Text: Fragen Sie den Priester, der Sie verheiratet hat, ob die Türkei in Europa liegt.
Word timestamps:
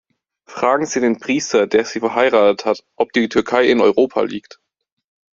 Fragen 0.47 0.87
Sie 0.87 0.99
den 0.99 1.19
Priester, 1.19 1.67
der 1.67 1.85
Sie 1.85 1.99
verheiratet 1.99 2.65
hat, 2.65 2.83
ob 2.95 3.13
die 3.13 3.29
Türkei 3.29 3.65
in 3.69 3.81
Europa 3.81 4.21
liegt. 4.23 4.59